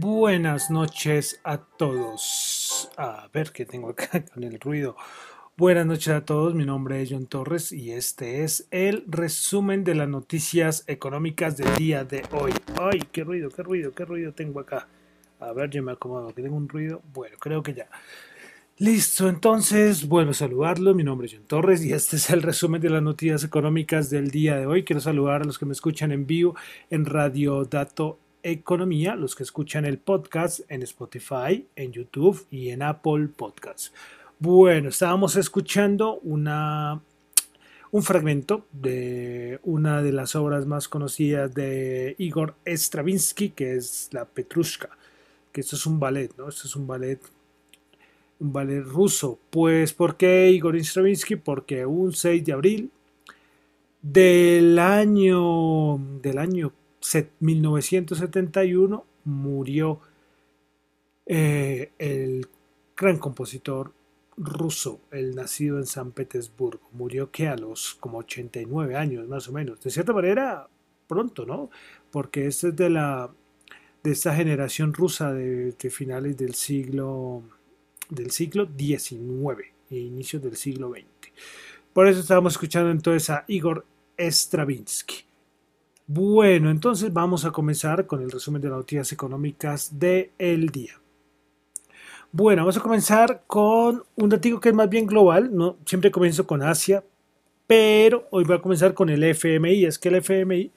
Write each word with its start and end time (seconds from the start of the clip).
Buenas 0.00 0.70
noches 0.70 1.40
a 1.42 1.58
todos. 1.58 2.88
A 2.96 3.28
ver 3.32 3.50
qué 3.50 3.66
tengo 3.66 3.88
acá 3.88 4.24
con 4.32 4.44
el 4.44 4.60
ruido. 4.60 4.94
Buenas 5.56 5.86
noches 5.86 6.14
a 6.14 6.24
todos, 6.24 6.54
mi 6.54 6.64
nombre 6.64 7.02
es 7.02 7.10
John 7.10 7.26
Torres 7.26 7.72
y 7.72 7.90
este 7.90 8.44
es 8.44 8.68
el 8.70 9.02
resumen 9.08 9.82
de 9.82 9.96
las 9.96 10.08
noticias 10.08 10.84
económicas 10.86 11.56
del 11.56 11.74
día 11.74 12.04
de 12.04 12.22
hoy. 12.30 12.52
Ay, 12.80 13.00
qué 13.10 13.24
ruido, 13.24 13.50
qué 13.50 13.64
ruido, 13.64 13.90
qué 13.90 14.04
ruido 14.04 14.32
tengo 14.32 14.60
acá. 14.60 14.86
A 15.40 15.52
ver, 15.52 15.68
yo 15.70 15.82
me 15.82 15.90
acomodo, 15.90 16.32
que 16.32 16.42
tengo 16.42 16.56
un 16.56 16.68
ruido. 16.68 17.02
Bueno, 17.12 17.36
creo 17.40 17.64
que 17.64 17.74
ya. 17.74 17.88
Listo, 18.76 19.28
entonces 19.28 20.06
vuelvo 20.06 20.30
a 20.30 20.34
saludarlo. 20.34 20.94
Mi 20.94 21.02
nombre 21.02 21.26
es 21.26 21.34
John 21.34 21.48
Torres 21.48 21.84
y 21.84 21.92
este 21.92 22.14
es 22.14 22.30
el 22.30 22.42
resumen 22.42 22.80
de 22.80 22.90
las 22.90 23.02
noticias 23.02 23.42
económicas 23.42 24.10
del 24.10 24.30
día 24.30 24.54
de 24.58 24.66
hoy. 24.66 24.84
Quiero 24.84 25.00
saludar 25.00 25.42
a 25.42 25.44
los 25.44 25.58
que 25.58 25.66
me 25.66 25.72
escuchan 25.72 26.12
en 26.12 26.24
vivo 26.24 26.54
en 26.88 27.04
Radio 27.04 27.64
Dato 27.64 28.20
Economía, 28.42 29.14
los 29.14 29.34
que 29.34 29.42
escuchan 29.42 29.84
el 29.84 29.98
podcast 29.98 30.60
en 30.68 30.82
Spotify, 30.82 31.66
en 31.76 31.92
YouTube 31.92 32.46
y 32.50 32.70
en 32.70 32.82
Apple 32.82 33.28
Podcasts. 33.36 33.92
Bueno, 34.38 34.88
estábamos 34.88 35.36
escuchando 35.36 36.20
una, 36.20 37.00
un 37.90 38.02
fragmento 38.02 38.66
de 38.72 39.60
una 39.64 40.02
de 40.02 40.12
las 40.12 40.36
obras 40.36 40.66
más 40.66 40.88
conocidas 40.88 41.54
de 41.54 42.14
Igor 42.18 42.54
Stravinsky, 42.66 43.50
que 43.50 43.76
es 43.76 44.08
La 44.12 44.24
Petrushka, 44.24 44.90
que 45.52 45.60
esto 45.60 45.76
es 45.76 45.86
un 45.86 45.98
ballet, 45.98 46.30
¿no? 46.36 46.48
Esto 46.48 46.66
es 46.66 46.76
un 46.76 46.86
ballet 46.86 47.20
un 48.40 48.52
ballet 48.52 48.82
ruso. 48.82 49.38
Pues, 49.50 49.92
¿por 49.92 50.16
qué 50.16 50.50
Igor 50.50 50.76
Stravinsky? 50.76 51.36
Porque 51.36 51.84
un 51.84 52.12
6 52.12 52.44
de 52.44 52.52
abril 52.52 52.90
del 54.02 54.78
año, 54.78 55.98
del 56.22 56.38
año 56.38 56.72
1971 57.40 59.04
murió 59.24 60.00
eh, 61.26 61.92
el 61.98 62.48
gran 62.96 63.18
compositor 63.18 63.92
ruso, 64.36 65.00
el 65.10 65.34
nacido 65.34 65.78
en 65.78 65.86
San 65.86 66.12
Petersburgo. 66.12 66.88
Murió 66.92 67.30
que 67.30 67.48
a 67.48 67.56
los 67.56 67.94
como 67.94 68.18
89 68.18 68.96
años 68.96 69.28
más 69.28 69.48
o 69.48 69.52
menos. 69.52 69.80
De 69.80 69.90
cierta 69.90 70.12
manera, 70.12 70.68
pronto, 71.06 71.44
¿no? 71.44 71.70
Porque 72.10 72.46
este 72.46 72.68
es 72.68 72.76
de 72.76 72.90
la 72.90 73.30
de 74.02 74.12
esta 74.12 74.34
generación 74.34 74.94
rusa 74.94 75.32
de, 75.32 75.74
finales 75.90 76.36
del 76.36 76.54
siglo 76.54 77.42
del 78.08 78.30
siglo 78.30 78.66
XIX 78.66 79.66
e 79.90 79.96
inicios 79.96 80.42
del 80.42 80.56
siglo 80.56 80.90
XX. 80.90 81.32
Por 81.92 82.06
eso 82.06 82.20
estábamos 82.20 82.54
escuchando 82.54 82.90
entonces 82.90 83.28
a 83.30 83.44
Igor 83.48 83.84
Stravinsky. 84.16 85.27
Bueno, 86.10 86.70
entonces 86.70 87.12
vamos 87.12 87.44
a 87.44 87.50
comenzar 87.50 88.06
con 88.06 88.22
el 88.22 88.30
resumen 88.30 88.62
de 88.62 88.70
las 88.70 88.78
noticias 88.78 89.12
económicas 89.12 89.98
del 89.98 90.70
día. 90.72 90.98
Bueno, 92.32 92.62
vamos 92.62 92.78
a 92.78 92.80
comenzar 92.80 93.42
con 93.46 94.02
un 94.16 94.28
dato 94.30 94.58
que 94.58 94.70
es 94.70 94.74
más 94.74 94.88
bien 94.88 95.04
global, 95.04 95.54
¿no? 95.54 95.76
Siempre 95.84 96.10
comienzo 96.10 96.46
con 96.46 96.62
Asia, 96.62 97.04
pero 97.66 98.26
hoy 98.30 98.44
voy 98.44 98.56
a 98.56 98.62
comenzar 98.62 98.94
con 98.94 99.10
el 99.10 99.22
FMI. 99.22 99.84
Es 99.84 99.98
que 99.98 100.08
el 100.08 100.14
FMI 100.14 100.72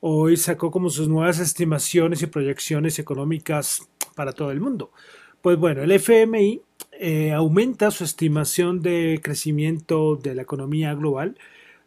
hoy 0.00 0.38
sacó 0.38 0.70
como 0.70 0.88
sus 0.88 1.06
nuevas 1.06 1.38
estimaciones 1.38 2.22
y 2.22 2.26
proyecciones 2.26 2.98
económicas 2.98 3.86
para 4.14 4.32
todo 4.32 4.52
el 4.52 4.60
mundo. 4.62 4.90
Pues 5.42 5.58
bueno, 5.58 5.82
el 5.82 5.92
FMI 5.92 6.62
eh, 6.92 7.32
aumenta 7.32 7.90
su 7.90 8.04
estimación 8.04 8.80
de 8.80 9.20
crecimiento 9.22 10.16
de 10.16 10.34
la 10.34 10.40
economía 10.40 10.94
global. 10.94 11.36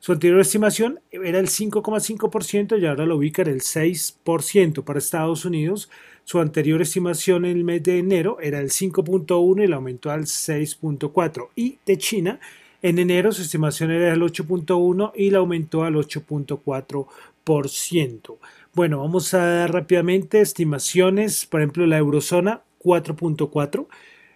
Su 0.06 0.12
anterior 0.12 0.40
estimación 0.40 1.00
era 1.12 1.40
el 1.40 1.48
5,5% 1.48 2.80
y 2.80 2.86
ahora 2.86 3.08
lo 3.08 3.18
ubica 3.18 3.42
en 3.42 3.48
el 3.48 3.62
6% 3.62 4.84
para 4.84 5.00
Estados 5.00 5.46
Unidos. 5.46 5.90
Su 6.24 6.40
anterior 6.40 6.80
estimación 6.80 7.44
en 7.44 7.58
el 7.58 7.64
mes 7.64 7.82
de 7.82 7.98
enero 7.98 8.38
era 8.40 8.60
el 8.60 8.70
5.1 8.70 9.64
y 9.64 9.68
la 9.68 9.78
aumentó 9.78 10.12
al 10.12 10.26
6.4. 10.26 11.48
Y 11.56 11.80
de 11.88 11.98
China, 11.98 12.40
en 12.84 13.00
enero 13.00 13.32
su 13.32 13.42
estimación 13.42 13.90
era 13.90 14.14
el 14.14 14.22
8.1 14.22 15.12
y 15.16 15.32
la 15.32 15.40
aumentó 15.40 15.84
al 15.84 15.96
8.4%. 15.96 18.38
Bueno, 18.76 19.00
vamos 19.00 19.34
a 19.34 19.44
dar 19.44 19.74
rápidamente 19.74 20.40
estimaciones. 20.40 21.48
Por 21.48 21.62
ejemplo, 21.62 21.88
la 21.88 21.98
eurozona 21.98 22.62
4.4. 22.80 23.88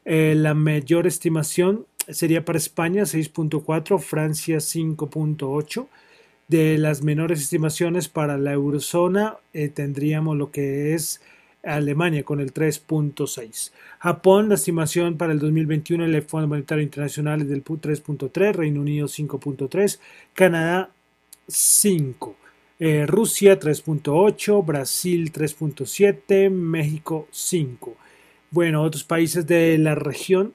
Eh, 0.05 0.33
la 0.35 0.55
mayor 0.55 1.05
estimación 1.05 1.85
sería 2.11 2.45
para 2.45 2.57
España 2.57 3.03
6.4, 3.03 3.99
Francia 3.99 4.57
5.8. 4.57 5.87
De 6.47 6.79
las 6.79 7.03
menores 7.03 7.41
estimaciones 7.41 8.09
para 8.09 8.37
la 8.37 8.53
eurozona 8.53 9.37
eh, 9.53 9.69
tendríamos 9.69 10.35
lo 10.35 10.49
que 10.49 10.95
es 10.95 11.21
Alemania 11.63 12.23
con 12.23 12.39
el 12.39 12.53
3.6. 12.53 13.71
Japón, 13.99 14.49
la 14.49 14.55
estimación 14.55 15.17
para 15.17 15.33
el 15.33 15.39
2021 15.39 16.05
el 16.05 16.21
Fondo 16.23 16.47
Monetario 16.47 16.83
Internacional 16.83 17.41
es 17.41 17.49
del 17.49 17.63
3.3, 17.63 18.53
Reino 18.53 18.81
Unido 18.81 19.07
5.3, 19.07 19.99
Canadá 20.33 20.89
5. 21.47 22.35
Eh, 22.79 23.05
Rusia 23.05 23.59
3.8, 23.59 24.65
Brasil 24.65 25.33
3.7, 25.33 26.49
México 26.49 27.27
5. 27.29 27.95
Bueno, 28.51 28.81
otros 28.81 29.03
países 29.03 29.45
de 29.45 29.77
la 29.77 29.95
región, 29.95 30.53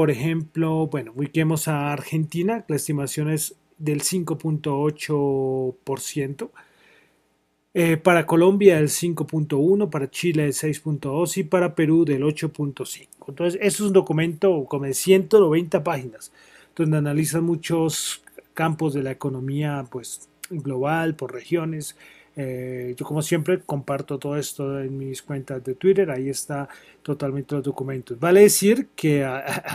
por 0.00 0.10
ejemplo, 0.10 0.86
bueno, 0.86 1.12
ubiquemos 1.14 1.68
a 1.68 1.92
Argentina, 1.92 2.64
la 2.68 2.76
estimación 2.76 3.30
es 3.30 3.56
del 3.76 4.00
5.8%. 4.00 6.48
Eh, 7.74 7.98
para 7.98 8.24
Colombia 8.24 8.78
el 8.78 8.88
5.1, 8.88 9.90
para 9.90 10.10
Chile 10.10 10.46
el 10.46 10.54
6.2 10.54 11.36
y 11.36 11.42
para 11.42 11.74
Perú 11.74 12.06
del 12.06 12.22
8.5. 12.22 13.08
Entonces, 13.28 13.60
eso 13.62 13.84
es 13.84 13.88
un 13.88 13.92
documento 13.92 14.64
como 14.64 14.86
de 14.86 14.94
190 14.94 15.84
páginas, 15.84 16.32
donde 16.74 16.96
analiza 16.96 17.42
muchos 17.42 18.22
campos 18.54 18.94
de 18.94 19.02
la 19.02 19.10
economía 19.10 19.84
pues, 19.90 20.30
global, 20.48 21.14
por 21.14 21.34
regiones, 21.34 21.94
eh, 22.42 22.94
yo 22.96 23.04
como 23.04 23.20
siempre 23.20 23.60
comparto 23.60 24.18
todo 24.18 24.38
esto 24.38 24.80
en 24.80 24.96
mis 24.96 25.20
cuentas 25.20 25.62
de 25.62 25.74
Twitter, 25.74 26.10
ahí 26.10 26.30
está 26.30 26.70
totalmente 27.02 27.54
los 27.54 27.62
documentos. 27.62 28.18
Vale 28.18 28.40
decir 28.40 28.88
que 28.96 29.22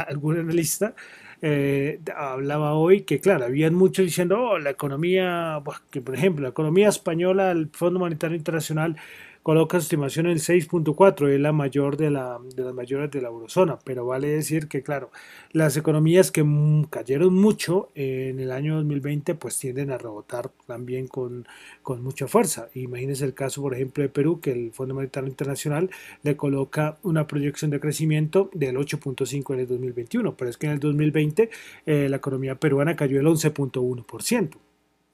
algún 0.07 0.39
analista 0.39 0.95
eh, 1.44 2.00
hablaba 2.15 2.73
hoy 2.73 3.01
que, 3.01 3.19
claro, 3.19 3.45
habían 3.45 3.75
muchos 3.75 4.03
diciendo, 4.03 4.41
oh, 4.41 4.57
la 4.57 4.71
economía, 4.71 5.62
que 5.91 6.01
por 6.01 6.15
ejemplo, 6.15 6.41
la 6.41 6.50
economía 6.50 6.89
española, 6.89 7.51
el 7.51 7.69
Fondo 7.71 8.00
Monetario 8.00 8.35
Internacional 8.35 8.97
coloca 9.45 9.80
su 9.80 9.83
estimación 9.83 10.25
en 10.25 10.39
6.4, 10.39 11.30
es 11.30 11.39
la 11.39 11.51
mayor 11.51 11.97
de, 11.97 12.09
la, 12.09 12.39
de 12.56 12.63
las 12.63 12.74
mayores 12.74 13.12
de 13.12 13.21
la 13.21 13.27
eurozona, 13.27 13.77
pero 13.86 14.03
vale 14.03 14.30
decir 14.30 14.68
que, 14.68 14.81
claro, 14.81 15.12
las 15.51 15.77
economías 15.77 16.31
que 16.31 16.44
cayeron 16.89 17.36
mucho 17.36 17.92
en 17.94 18.39
el 18.39 18.50
año 18.50 18.77
2020, 18.77 19.36
pues 19.36 19.59
tienden 19.59 19.92
a 19.92 20.00
rebotar 20.00 20.50
también 20.65 21.06
con, 21.07 21.47
con 21.83 22.01
mucha 22.01 22.27
fuerza. 22.27 22.69
Imagínense 22.74 23.24
el 23.24 23.36
caso, 23.36 23.62
por 23.62 23.75
ejemplo, 23.75 24.01
de 24.01 24.09
Perú, 24.09 24.39
que 24.42 24.51
el 24.51 24.71
Fondo 24.71 24.95
Monetario 24.95 25.30
Internacional 25.30 25.92
le 26.24 26.36
coloca 26.36 26.97
una 27.03 27.27
proyección 27.27 27.69
de 27.69 27.80
crecimiento 27.80 28.50
del 28.51 28.77
8.5 28.77 29.53
en 29.53 29.59
el 29.59 29.68
2021, 29.68 30.36
pero 30.36 30.50
es 30.50 30.57
que 30.57 30.65
en 30.65 30.74
el 30.74 30.80
2020 30.80 31.51
eh, 31.86 32.09
la 32.09 32.18
economía 32.18 32.56
peruana 32.56 32.95
cayó 32.95 33.19
el 33.19 33.27
11.1%. 33.27 34.57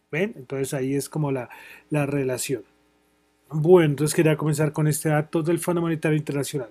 ¿Ven? 0.10 0.33
Entonces 0.38 0.74
ahí 0.74 0.95
es 0.95 1.10
como 1.10 1.33
la, 1.33 1.50
la 1.89 2.06
relación. 2.06 2.70
Bueno, 3.53 3.92
entonces 3.92 4.15
quería 4.15 4.38
comenzar 4.38 4.71
con 4.71 4.88
este 4.88 5.09
dato 5.09 5.44
del 5.44 5.59
Fondo 5.59 5.81
Monetario 5.81 6.18
Internacional. 6.18 6.69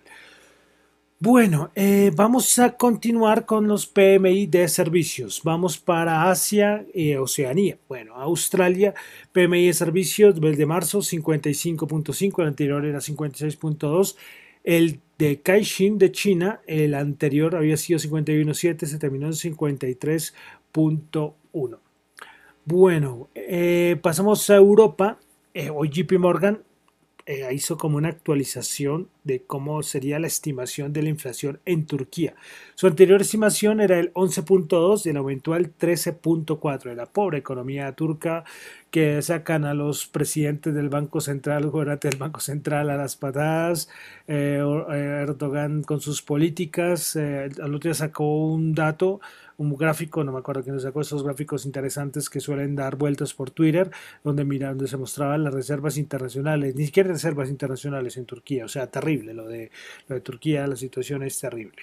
Bueno, 1.23 1.71
eh, 1.75 2.11
vamos 2.17 2.59
a 2.59 2.79
continuar 2.79 3.45
con 3.45 3.69
los 3.69 3.87
PMI 3.87 4.47
de 4.47 4.67
servicios. 4.69 5.43
Vamos 5.45 5.77
para 5.77 6.31
Asia 6.31 6.87
y 6.95 7.15
Oceanía. 7.15 7.77
Bueno, 7.87 8.15
Australia, 8.15 8.95
PMI 9.33 9.67
de 9.67 9.75
servicios 9.75 10.41
del 10.41 10.57
de 10.57 10.65
marzo 10.65 11.01
55.5, 11.01 12.41
el 12.41 12.49
anterior 12.49 12.87
era 12.87 13.01
56.2. 13.01 14.17
El 14.65 15.01
de 15.19 15.43
Caixin 15.43 15.99
de 15.99 16.11
China, 16.11 16.63
el 16.67 16.95
anterior 16.95 17.55
había 17.55 17.77
sido 17.77 17.99
51.7, 17.99 18.87
se 18.87 18.99
terminó 18.99 19.27
en 19.27 19.35
53.1. 19.35 21.79
Bueno, 22.65 23.29
eh, 23.35 23.99
pasamos 24.01 24.49
a 24.49 24.57
Europa. 24.57 25.19
Eh, 25.53 25.69
hoy 25.69 25.91
JP 25.91 26.19
Morgan 26.19 26.63
eh, 27.31 27.47
hizo 27.55 27.79
como 27.79 27.97
una 27.97 28.09
actualización 28.09 29.09
de 29.23 29.45
cómo 29.45 29.85
sería 29.85 30.19
la 30.19 30.27
estimación 30.27 30.93
de 30.93 31.05
la 31.05 31.11
inflación 31.11 31.61
en 31.65 31.87
Turquía. 31.87 32.35
Su 32.75 32.89
anterior 32.89 33.21
estimación 33.21 33.81
era 33.81 34.01
el 34.01 34.13
11.2 34.15 35.07
y 35.07 35.11
el 35.11 35.17
aumentó 35.17 35.53
al 35.53 35.73
13.4 35.77 36.89
de 36.89 36.97
la 36.97 37.07
pobre 37.07 37.39
economía 37.39 37.93
turca 37.93 38.43
que 38.91 39.23
sacan 39.23 39.65
a 39.65 39.75
los 39.75 40.09
presidentes 40.09 40.75
del 40.75 40.89
Banco 40.89 41.21
Central, 41.21 41.71
gobernantes 41.71 42.11
del 42.11 42.19
Banco 42.19 42.41
Central 42.41 42.91
a 42.91 42.97
las 42.97 43.15
patadas, 43.15 43.89
eh, 44.27 44.59
Erdogan 45.23 45.85
con 45.85 46.01
sus 46.01 46.23
políticas, 46.23 47.15
eh, 47.15 47.49
al 47.63 47.73
otro 47.77 47.91
día 47.91 47.95
sacó 47.95 48.47
un 48.47 48.75
dato 48.75 49.21
un 49.61 49.77
gráfico, 49.77 50.25
no 50.25 50.33
me 50.33 50.39
acuerdo 50.39 50.63
quién 50.63 50.81
sacó 50.81 51.03
esos 51.03 51.23
gráficos 51.23 51.67
interesantes 51.67 52.31
que 52.31 52.41
suelen 52.41 52.75
dar 52.75 52.97
vueltas 52.97 53.35
por 53.35 53.51
Twitter, 53.51 53.91
donde 54.25 54.45
mira, 54.45 54.69
donde 54.71 54.89
se 54.89 54.97
mostraban 54.97 55.45
las 55.45 55.53
reservas 55.53 55.99
internacionales, 55.99 56.75
ni 56.75 56.87
siquiera 56.87 57.11
reservas 57.11 57.51
internacionales 57.51 58.17
en 58.17 58.25
Turquía, 58.25 58.65
o 58.65 58.69
sea, 58.69 58.87
terrible 58.87 59.35
lo 59.35 59.47
de, 59.47 59.71
lo 60.09 60.15
de 60.15 60.21
Turquía, 60.23 60.67
la 60.67 60.77
situación 60.77 61.23
es 61.23 61.39
terrible. 61.39 61.83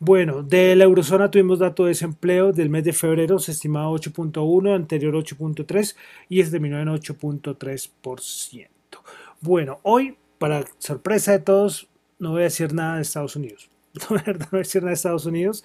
Bueno, 0.00 0.42
de 0.42 0.74
la 0.74 0.84
eurozona 0.84 1.30
tuvimos 1.30 1.60
dato 1.60 1.84
de 1.84 1.90
desempleo 1.90 2.52
del 2.52 2.68
mes 2.68 2.82
de 2.82 2.92
febrero, 2.92 3.38
se 3.38 3.52
estimaba 3.52 3.88
8.1, 3.90 4.74
anterior 4.74 5.14
8.3 5.14 5.94
y 6.28 6.42
se 6.42 6.50
terminó 6.50 6.80
en 6.80 6.88
8.3%. 6.88 8.68
Bueno, 9.40 9.78
hoy, 9.82 10.16
para 10.38 10.64
sorpresa 10.78 11.30
de 11.32 11.38
todos, 11.38 11.88
no 12.18 12.32
voy 12.32 12.40
a 12.40 12.44
decir 12.44 12.74
nada 12.74 12.96
de 12.96 13.02
Estados 13.02 13.36
Unidos. 13.36 13.70
No, 14.10 14.16
voy 14.16 14.18
a 14.26 14.58
decir 14.58 14.82
nada 14.82 14.90
de 14.90 14.94
Estados 14.94 15.26
Unidos. 15.26 15.62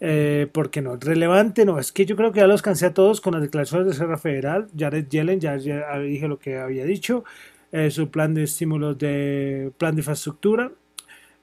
Eh, 0.00 0.48
porque 0.52 0.80
no, 0.80 0.96
relevante 0.96 1.64
no, 1.64 1.80
es 1.80 1.90
que 1.90 2.06
yo 2.06 2.14
creo 2.14 2.32
que 2.32 2.38
ya 2.40 2.46
los 2.46 2.62
cansé 2.62 2.86
a 2.86 2.94
todos 2.94 3.20
con 3.20 3.32
las 3.32 3.42
declaraciones 3.42 3.86
de 3.86 3.92
Reserva 3.92 4.16
Federal, 4.16 4.68
Jared 4.76 5.08
Yellen, 5.08 5.40
ya, 5.40 5.56
dije 5.56 6.28
lo 6.28 6.38
que 6.38 6.56
había 6.58 6.84
dicho, 6.84 7.24
eh, 7.72 7.90
su 7.90 8.10
plan 8.10 8.32
de 8.32 8.44
estímulos 8.44 8.96
de 8.96 9.72
plan 9.76 9.96
de 9.96 10.00
infraestructura, 10.00 10.70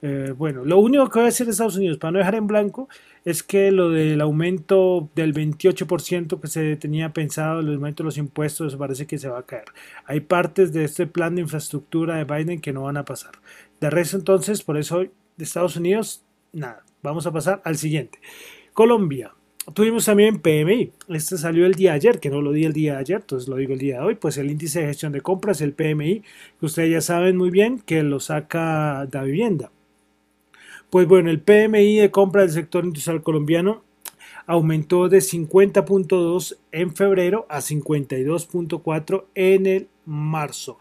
eh, 0.01 0.33
bueno, 0.37 0.63
lo 0.63 0.77
único 0.77 1.09
que 1.09 1.19
voy 1.19 1.23
a 1.23 1.25
decir 1.25 1.47
de 1.47 1.51
Estados 1.51 1.77
Unidos, 1.77 1.97
para 1.97 2.11
no 2.11 2.19
dejar 2.19 2.35
en 2.35 2.45
blanco, 2.45 2.87
es 3.23 3.41
que 3.41 3.71
lo 3.71 3.89
del 3.89 4.21
aumento 4.21 5.09
del 5.15 5.33
28% 5.33 6.39
que 6.39 6.47
se 6.47 6.75
tenía 6.75 7.11
pensado, 7.11 7.59
el 7.59 7.73
aumento 7.73 8.03
de 8.03 8.05
los 8.05 8.17
impuestos, 8.19 8.75
parece 8.75 9.07
que 9.07 9.17
se 9.17 9.29
va 9.29 9.39
a 9.39 9.43
caer. 9.47 9.65
Hay 10.05 10.19
partes 10.19 10.71
de 10.73 10.83
este 10.83 11.07
plan 11.07 11.33
de 11.33 11.41
infraestructura 11.41 12.17
de 12.17 12.23
Biden 12.23 12.61
que 12.61 12.71
no 12.71 12.83
van 12.83 12.97
a 12.97 13.05
pasar. 13.05 13.31
De 13.79 13.89
resto, 13.89 14.17
entonces, 14.17 14.61
por 14.61 14.77
eso 14.77 14.99
de 14.99 15.09
Estados 15.39 15.75
Unidos, 15.75 16.23
nada. 16.53 16.84
Vamos 17.09 17.27
a 17.27 17.31
pasar 17.31 17.61
al 17.63 17.77
siguiente. 17.77 18.19
Colombia. 18.73 19.33
Tuvimos 19.73 20.05
también 20.05 20.39
PMI. 20.39 20.91
Este 21.09 21.37
salió 21.37 21.65
el 21.65 21.73
día 21.73 21.93
ayer, 21.93 22.19
que 22.19 22.29
no 22.29 22.41
lo 22.41 22.51
di 22.51 22.65
el 22.65 22.73
día 22.73 22.93
de 22.93 22.99
ayer, 22.99 23.17
entonces 23.21 23.49
lo 23.49 23.55
digo 23.55 23.73
el 23.73 23.79
día 23.79 23.99
de 23.99 24.05
hoy. 24.05 24.15
Pues 24.15 24.37
el 24.37 24.51
índice 24.51 24.81
de 24.81 24.87
gestión 24.87 25.11
de 25.11 25.21
compras, 25.21 25.59
el 25.61 25.73
PMI, 25.73 26.21
que 26.59 26.65
ustedes 26.65 26.91
ya 26.91 27.01
saben 27.01 27.35
muy 27.35 27.49
bien 27.49 27.79
que 27.79 28.03
lo 28.03 28.19
saca 28.19 29.07
la 29.11 29.23
vivienda. 29.23 29.71
Pues 30.91 31.07
bueno, 31.07 31.31
el 31.31 31.41
PMI 31.41 31.97
de 31.97 32.11
compra 32.11 32.43
del 32.43 32.51
sector 32.51 32.85
industrial 32.85 33.23
colombiano 33.23 33.83
aumentó 34.45 35.09
de 35.09 35.17
50.2 35.17 36.57
en 36.71 36.95
febrero 36.95 37.47
a 37.49 37.59
52.4 37.59 39.25
en 39.33 39.65
el 39.65 39.87
marzo. 40.05 40.79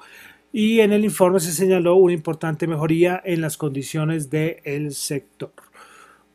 Y 0.52 0.80
en 0.80 0.92
el 0.92 1.04
informe 1.04 1.40
se 1.40 1.52
señaló 1.52 1.96
una 1.96 2.12
importante 2.12 2.66
mejoría 2.66 3.20
en 3.24 3.40
las 3.40 3.56
condiciones 3.56 4.30
del 4.30 4.94
sector. 4.94 5.52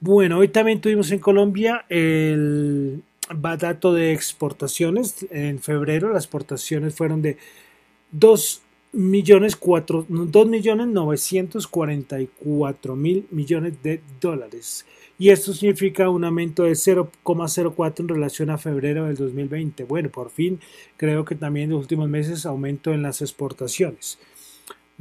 Bueno, 0.01 0.37
hoy 0.37 0.47
también 0.47 0.79
tuvimos 0.79 1.11
en 1.11 1.19
Colombia 1.19 1.85
el 1.89 3.03
dato 3.29 3.93
de 3.93 4.13
exportaciones. 4.13 5.25
En 5.29 5.59
febrero 5.59 6.13
las 6.13 6.23
exportaciones 6.23 6.95
fueron 6.95 7.21
de 7.21 7.37
2 8.11 8.61
millones 8.93 9.57
millones 10.47 10.87
novecientos 10.87 11.67
cuarenta 11.67 12.19
y 12.19 12.27
cuatro 12.27 12.95
mil 12.95 13.27
millones 13.29 13.73
de 13.83 14.01
dólares 14.19 14.83
y 15.19 15.29
esto 15.29 15.53
significa 15.53 16.09
un 16.09 16.23
aumento 16.23 16.63
de 16.63 16.71
0,04 16.71 17.99
en 17.99 18.07
relación 18.07 18.49
a 18.49 18.57
febrero 18.57 19.05
del 19.05 19.17
2020. 19.17 19.83
Bueno, 19.83 20.09
por 20.09 20.31
fin 20.31 20.59
creo 20.97 21.23
que 21.25 21.35
también 21.35 21.65
en 21.65 21.71
los 21.71 21.81
últimos 21.81 22.09
meses 22.09 22.45
aumento 22.47 22.93
en 22.93 23.03
las 23.03 23.21
exportaciones. 23.21 24.17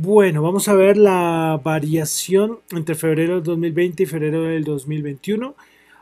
Bueno, 0.01 0.43
vamos 0.43 0.69
a 0.69 0.75
ver 0.75 0.97
la 0.97 1.61
variación 1.61 2.61
entre 2.71 2.95
febrero 2.95 3.35
del 3.35 3.43
2020 3.43 4.05
y 4.05 4.07
febrero 4.07 4.45
del 4.45 4.63
2021. 4.63 5.57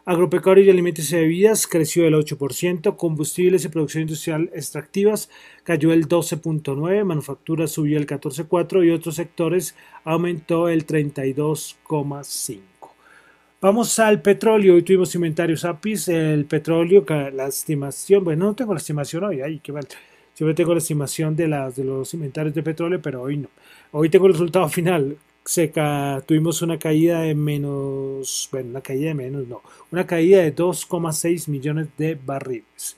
Agropecuario 0.05 0.65
y 0.65 0.69
alimentos 0.69 1.11
y 1.11 1.17
bebidas 1.17 1.67
creció 1.67 2.05
del 2.05 2.13
8%, 2.13 2.95
combustibles 2.95 3.65
y 3.65 3.69
producción 3.71 4.03
industrial 4.03 4.51
extractivas 4.53 5.31
cayó 5.65 5.95
el 5.95 6.09
12.9%, 6.09 7.05
manufactura 7.05 7.67
subió 7.67 7.97
el 7.97 8.07
14.4% 8.07 8.87
y 8.87 8.91
otros 8.91 9.15
sectores 9.15 9.75
aumentó 10.05 10.69
el 10.69 10.87
32.5%. 10.87 12.61
Vamos 13.63 13.99
al 13.99 14.21
petróleo. 14.21 14.75
Hoy 14.75 14.83
tuvimos 14.83 15.15
inventarios 15.15 15.65
APIS. 15.65 16.09
El 16.09 16.45
petróleo, 16.45 17.07
la 17.33 17.47
estimación, 17.47 18.25
bueno, 18.25 18.45
no 18.45 18.55
tengo 18.55 18.75
la 18.75 18.79
estimación 18.79 19.25
hoy, 19.25 19.41
ay, 19.41 19.59
qué 19.61 19.73
mal. 19.73 19.89
Siempre 20.37 20.55
tengo 20.55 20.73
la 20.73 20.79
estimación 20.79 21.35
de, 21.35 21.49
las, 21.49 21.75
de 21.75 21.83
los 21.83 22.13
inventarios 22.15 22.55
de 22.55 22.63
petróleo, 22.63 23.01
pero 23.03 23.23
hoy 23.23 23.39
no. 23.39 23.49
Hoy 23.91 24.11
tengo 24.11 24.27
el 24.27 24.35
resultado 24.35 24.69
final 24.69 25.17
tuvimos 26.27 26.63
una 26.63 26.79
caída 26.79 27.21
de 27.21 27.35
menos, 27.35 28.49
bueno, 28.51 28.71
una 28.71 28.81
caída 28.81 29.09
de 29.09 29.15
menos, 29.15 29.47
no, 29.47 29.63
una 29.93 30.07
caída 30.07 30.43
de 30.43 30.55
2,6 30.55 31.49
millones 31.49 31.89
de 31.97 32.17
barriles. 32.17 32.97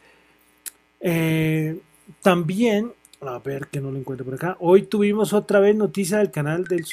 Eh, 1.01 1.79
también, 2.23 2.91
a 3.21 3.39
ver 3.39 3.67
que 3.69 3.81
no 3.81 3.91
lo 3.91 3.99
encuentro 3.99 4.25
por 4.25 4.35
acá, 4.35 4.57
hoy 4.61 4.83
tuvimos 4.83 5.33
otra 5.33 5.61
vez 5.61 5.75
noticia 5.77 6.19
del 6.19 6.31
canal 6.31 6.65
del, 6.65 6.85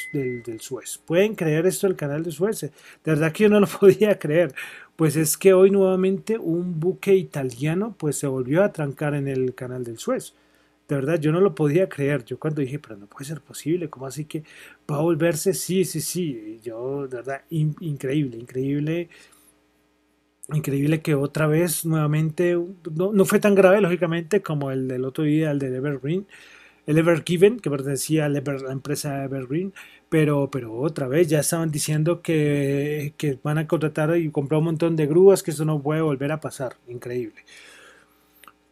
del, 0.42 0.60
Suez. 0.60 0.98
¿Pueden 1.04 1.34
creer 1.34 1.66
esto 1.66 1.86
del 1.86 1.96
canal 1.96 2.22
del 2.22 2.32
Suez? 2.32 2.60
De 2.60 2.70
verdad 3.04 3.32
que 3.32 3.44
yo 3.44 3.48
no 3.48 3.60
lo 3.60 3.66
podía 3.80 4.18
creer. 4.18 4.54
Pues 4.96 5.16
es 5.16 5.36
que 5.36 5.52
hoy 5.52 5.70
nuevamente 5.70 6.38
un 6.38 6.80
buque 6.80 7.14
italiano 7.14 7.94
pues 7.98 8.18
se 8.18 8.26
volvió 8.26 8.64
a 8.64 8.72
trancar 8.72 9.14
en 9.14 9.28
el 9.28 9.54
canal 9.54 9.84
del 9.84 9.98
Suez 9.98 10.34
de 10.88 10.94
verdad 10.94 11.18
yo 11.20 11.32
no 11.32 11.40
lo 11.40 11.54
podía 11.54 11.88
creer. 11.88 12.24
Yo 12.24 12.38
cuando 12.38 12.60
dije, 12.60 12.78
pero 12.78 12.96
no 12.96 13.06
puede 13.06 13.24
ser 13.24 13.40
posible, 13.40 13.90
¿cómo 13.90 14.06
así 14.06 14.24
que 14.24 14.44
va 14.90 14.96
a 14.96 15.00
volverse? 15.00 15.52
Sí, 15.54 15.84
sí, 15.84 16.00
sí. 16.00 16.60
Yo, 16.62 17.08
de 17.08 17.16
verdad, 17.16 17.42
increíble, 17.50 18.36
increíble. 18.36 19.08
Increíble 20.52 21.02
que 21.02 21.14
otra 21.16 21.48
vez 21.48 21.84
nuevamente, 21.84 22.56
no, 22.94 23.24
fue 23.24 23.40
tan 23.40 23.56
grave 23.56 23.80
lógicamente 23.80 24.42
como 24.42 24.70
el 24.70 24.86
del 24.86 25.04
otro 25.04 25.24
día, 25.24 25.50
el 25.50 25.58
de 25.58 25.74
Evergreen, 25.76 26.26
el 26.86 26.98
Evergiven, 26.98 27.58
que 27.58 27.68
pertenecía 27.68 28.26
a 28.26 28.28
la 28.28 28.38
empresa 28.70 29.24
Evergreen, 29.24 29.74
pero, 30.08 30.48
pero 30.50 30.78
otra 30.78 31.08
vez 31.08 31.28
ya 31.28 31.40
estaban 31.40 31.72
diciendo 31.72 32.22
que, 32.22 33.14
que 33.16 33.38
van 33.42 33.58
a 33.58 33.66
contratar 33.66 34.16
y 34.16 34.30
comprar 34.30 34.60
un 34.60 34.66
montón 34.66 34.94
de 34.94 35.06
grúas, 35.06 35.42
que 35.42 35.50
eso 35.50 35.64
no 35.64 35.82
puede 35.82 36.00
volver 36.00 36.30
a 36.30 36.40
pasar. 36.40 36.76
Increíble. 36.86 37.42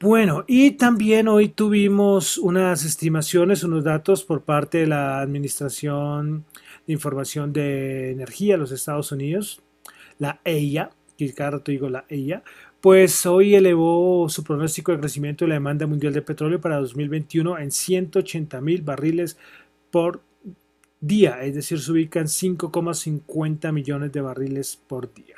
Bueno, 0.00 0.44
y 0.46 0.72
también 0.72 1.28
hoy 1.28 1.48
tuvimos 1.48 2.36
unas 2.38 2.84
estimaciones, 2.84 3.64
unos 3.64 3.84
datos 3.84 4.22
por 4.22 4.42
parte 4.42 4.78
de 4.78 4.86
la 4.86 5.20
Administración 5.20 6.44
de 6.86 6.92
Información 6.92 7.52
de 7.52 8.10
Energía 8.10 8.54
de 8.54 8.58
los 8.58 8.70
Estados 8.70 9.12
Unidos, 9.12 9.62
la 10.18 10.40
EIA, 10.44 10.90
que 11.16 11.32
cada 11.32 11.52
rato 11.52 11.70
digo 11.70 11.88
la 11.88 12.04
EIA, 12.08 12.42
pues 12.80 13.24
hoy 13.26 13.54
elevó 13.54 14.28
su 14.28 14.44
pronóstico 14.44 14.92
de 14.92 14.98
crecimiento 14.98 15.44
de 15.44 15.50
la 15.50 15.54
demanda 15.54 15.86
mundial 15.86 16.12
de 16.12 16.22
petróleo 16.22 16.60
para 16.60 16.76
2021 16.76 17.58
en 17.58 17.70
180 17.70 18.60
mil 18.60 18.82
barriles 18.82 19.38
por 19.90 20.20
día, 21.00 21.42
es 21.42 21.54
decir, 21.54 21.80
se 21.80 21.92
ubican 21.92 22.26
5,50 22.26 23.72
millones 23.72 24.12
de 24.12 24.20
barriles 24.20 24.78
por 24.86 25.12
día. 25.12 25.36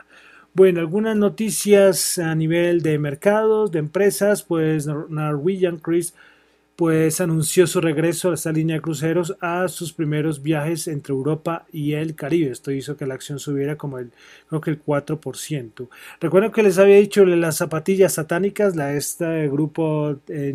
Bueno, 0.55 0.81
algunas 0.81 1.17
noticias 1.17 2.19
a 2.19 2.35
nivel 2.35 2.81
de 2.81 2.99
mercados, 2.99 3.71
de 3.73 3.81
empresas, 3.81 4.43
pues 4.43 4.87
Norwegian 4.87 5.79
Cruise 5.79 6.15
pues 6.77 7.23
anunció 7.23 7.67
su 7.67 7.81
regreso 7.81 8.31
a 8.31 8.35
esta 8.35 8.53
línea 8.53 8.77
de 8.77 8.83
cruceros 8.83 9.35
a 9.41 9.67
sus 9.69 9.95
primeros 9.95 10.43
viajes 10.43 10.87
entre 10.89 11.15
Europa 11.15 11.67
y 11.73 11.95
el 11.95 12.15
Caribe. 12.15 12.53
Esto 12.53 12.71
hizo 12.71 12.97
que 12.97 13.07
la 13.07 13.15
acción 13.15 13.39
subiera 13.39 13.77
como 13.77 13.99
el, 13.99 14.13
creo 14.49 14.61
que 14.61 14.71
el 14.71 14.85
4%. 14.85 15.89
Recuerdo 16.21 16.53
que 16.53 16.63
les 16.63 16.79
había 16.79 16.97
dicho 16.97 17.25
las 17.25 17.57
zapatillas 17.57 18.15
satánicas, 18.15 18.77
la 18.77 18.93
este 18.93 19.49
grupo 19.49 20.17
eh, 20.29 20.53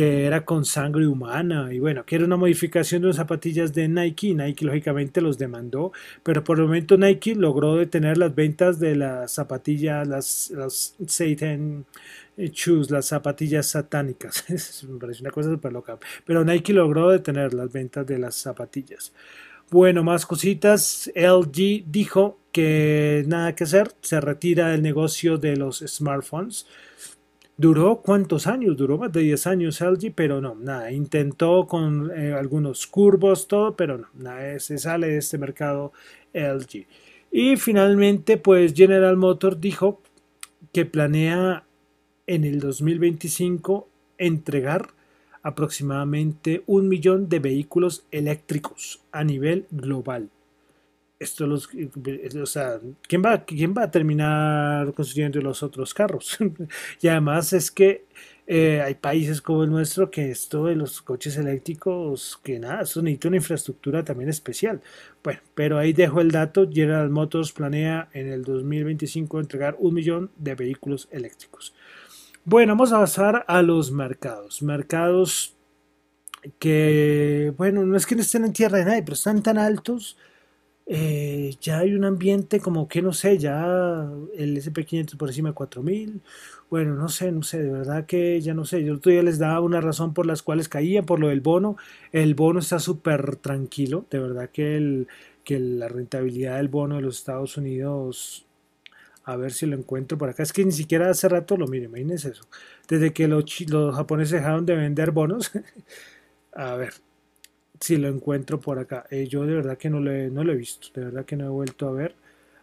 que 0.00 0.24
era 0.24 0.46
con 0.46 0.64
sangre 0.64 1.06
humana 1.06 1.74
y 1.74 1.78
bueno, 1.78 2.06
que 2.06 2.16
era 2.16 2.24
una 2.24 2.38
modificación 2.38 3.02
de 3.02 3.08
las 3.08 3.16
zapatillas 3.16 3.74
de 3.74 3.86
Nike. 3.86 4.34
Nike 4.34 4.64
lógicamente 4.64 5.20
los 5.20 5.36
demandó, 5.36 5.92
pero 6.22 6.42
por 6.42 6.58
el 6.58 6.64
momento 6.64 6.96
Nike 6.96 7.34
logró 7.34 7.76
detener 7.76 8.16
las 8.16 8.34
ventas 8.34 8.80
de 8.80 8.96
las 8.96 9.32
zapatillas, 9.32 10.08
las, 10.08 10.52
las 10.56 10.94
Satan 11.06 11.84
Shoes, 12.38 12.90
las 12.90 13.08
zapatillas 13.08 13.66
satánicas. 13.66 14.42
Me 14.88 14.98
parece 14.98 15.20
una 15.20 15.32
cosa 15.32 15.50
súper 15.50 15.70
loca, 15.70 15.98
pero 16.24 16.46
Nike 16.46 16.72
logró 16.72 17.10
detener 17.10 17.52
las 17.52 17.70
ventas 17.70 18.06
de 18.06 18.18
las 18.18 18.36
zapatillas. 18.36 19.12
Bueno, 19.70 20.02
más 20.02 20.24
cositas. 20.24 21.12
LG 21.14 21.84
dijo 21.88 22.38
que 22.52 23.22
nada 23.26 23.54
que 23.54 23.64
hacer, 23.64 23.92
se 24.00 24.18
retira 24.18 24.68
del 24.68 24.80
negocio 24.80 25.36
de 25.36 25.58
los 25.58 25.84
smartphones. 25.86 26.64
Duró 27.60 28.00
cuántos 28.00 28.46
años, 28.46 28.74
duró 28.74 28.96
más 28.96 29.12
de 29.12 29.20
10 29.20 29.46
años 29.46 29.82
LG, 29.82 30.14
pero 30.14 30.40
no, 30.40 30.54
nada, 30.54 30.90
intentó 30.92 31.66
con 31.66 32.10
eh, 32.10 32.32
algunos 32.32 32.86
curvos, 32.86 33.46
todo, 33.48 33.76
pero 33.76 33.98
no, 33.98 34.06
nada, 34.14 34.58
se 34.58 34.78
sale 34.78 35.08
de 35.08 35.18
este 35.18 35.36
mercado 35.36 35.92
LG. 36.32 36.86
Y 37.30 37.56
finalmente, 37.56 38.38
pues 38.38 38.72
General 38.72 39.14
Motors 39.18 39.60
dijo 39.60 40.00
que 40.72 40.86
planea 40.86 41.64
en 42.26 42.44
el 42.44 42.60
2025 42.60 43.86
entregar 44.16 44.88
aproximadamente 45.42 46.62
un 46.66 46.88
millón 46.88 47.28
de 47.28 47.40
vehículos 47.40 48.06
eléctricos 48.10 49.02
a 49.12 49.22
nivel 49.22 49.66
global 49.70 50.30
esto 51.20 51.46
los, 51.46 51.68
o 52.42 52.46
sea, 52.46 52.80
¿quién 53.06 53.22
va, 53.22 53.44
¿quién 53.44 53.74
va 53.76 53.84
a 53.84 53.90
terminar 53.90 54.92
construyendo 54.94 55.40
los 55.40 55.62
otros 55.62 55.94
carros? 55.94 56.38
y 57.00 57.08
además 57.08 57.52
es 57.52 57.70
que 57.70 58.06
Eh, 58.52 58.82
hay 58.82 58.96
países 58.96 59.40
como 59.40 59.62
el 59.62 59.70
nuestro 59.70 60.10
que 60.10 60.32
esto 60.32 60.66
de 60.66 60.74
los 60.74 61.02
coches 61.02 61.36
eléctricos, 61.36 62.40
que 62.42 62.58
nada, 62.58 62.82
esto 62.82 63.00
necesita 63.00 63.28
una 63.28 63.36
infraestructura 63.36 64.04
también 64.04 64.28
especial. 64.28 64.82
Bueno, 65.22 65.40
pero 65.54 65.78
ahí 65.78 65.92
dejo 65.92 66.20
el 66.20 66.32
dato. 66.32 66.68
General 66.68 67.08
Motors 67.10 67.52
planea 67.52 68.08
en 68.12 68.26
el 68.28 68.42
2025 68.42 69.38
entregar 69.38 69.76
un 69.78 69.94
millón 69.94 70.30
de 70.36 70.56
vehículos 70.56 71.08
eléctricos. 71.12 71.74
Bueno, 72.44 72.72
vamos 72.74 72.92
a 72.92 72.98
pasar 73.00 73.44
a 73.46 73.62
los 73.62 73.92
mercados. 73.92 74.62
Mercados 74.62 75.56
que, 76.58 77.52
bueno, 77.56 77.84
no 77.84 77.96
es 77.96 78.06
que 78.06 78.14
no 78.16 78.22
estén 78.22 78.44
en 78.44 78.52
tierra 78.52 78.78
de 78.78 78.84
nadie, 78.84 79.02
pero 79.02 79.14
están 79.14 79.42
tan 79.42 79.58
altos. 79.58 80.16
Eh, 80.92 81.54
ya 81.60 81.78
hay 81.78 81.94
un 81.94 82.04
ambiente 82.04 82.58
como 82.58 82.88
que 82.88 83.00
no 83.00 83.12
sé, 83.12 83.38
ya 83.38 84.10
el 84.34 84.56
SP500 84.56 85.16
por 85.16 85.28
encima 85.28 85.50
de 85.50 85.54
4000. 85.54 86.20
Bueno, 86.68 86.96
no 86.96 87.08
sé, 87.08 87.30
no 87.30 87.44
sé, 87.44 87.62
de 87.62 87.70
verdad 87.70 88.06
que 88.06 88.40
ya 88.40 88.54
no 88.54 88.64
sé. 88.64 88.82
Yo 88.84 88.98
todavía 88.98 89.22
les 89.22 89.38
daba 89.38 89.60
una 89.60 89.80
razón 89.80 90.14
por 90.14 90.26
las 90.26 90.42
cuales 90.42 90.68
caían, 90.68 91.06
por 91.06 91.20
lo 91.20 91.28
del 91.28 91.40
bono. 91.42 91.76
El 92.10 92.34
bono 92.34 92.58
está 92.58 92.80
súper 92.80 93.36
tranquilo, 93.36 94.06
de 94.10 94.18
verdad 94.18 94.50
que, 94.50 94.76
el, 94.76 95.06
que 95.44 95.60
la 95.60 95.86
rentabilidad 95.88 96.56
del 96.56 96.68
bono 96.68 96.96
de 96.96 97.02
los 97.02 97.18
Estados 97.18 97.56
Unidos 97.56 98.46
a 99.24 99.36
ver 99.36 99.52
si 99.52 99.66
lo 99.66 99.76
encuentro 99.76 100.18
por 100.18 100.28
acá. 100.30 100.42
Es 100.42 100.52
que 100.52 100.64
ni 100.64 100.72
siquiera 100.72 101.08
hace 101.10 101.28
rato 101.28 101.56
lo 101.56 101.68
mire, 101.68 101.84
imagínense 101.84 102.30
eso. 102.30 102.44
Desde 102.88 103.12
que 103.12 103.28
los, 103.28 103.44
los 103.68 103.94
japoneses 103.94 104.32
dejaron 104.40 104.66
de 104.66 104.74
vender 104.74 105.12
bonos, 105.12 105.52
a 106.52 106.74
ver 106.76 106.94
si 107.80 107.96
lo 107.96 108.08
encuentro 108.08 108.60
por 108.60 108.78
acá. 108.78 109.06
Eh, 109.10 109.26
yo 109.26 109.44
de 109.46 109.54
verdad 109.54 109.78
que 109.78 109.90
no 109.90 110.00
lo, 110.00 110.12
he, 110.12 110.30
no 110.30 110.42
he 110.42 110.56
visto, 110.56 110.88
de 110.94 111.06
verdad 111.06 111.24
que 111.24 111.36
no 111.36 111.46
he 111.46 111.48
vuelto 111.48 111.88
a 111.88 111.92
ver. 111.92 112.14